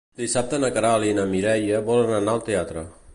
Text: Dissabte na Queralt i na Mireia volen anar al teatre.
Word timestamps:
Dissabte 0.19 0.59
na 0.63 0.71
Queralt 0.77 1.07
i 1.09 1.13
na 1.19 1.27
Mireia 1.35 1.85
volen 1.91 2.17
anar 2.23 2.37
al 2.39 2.45
teatre. 2.49 2.87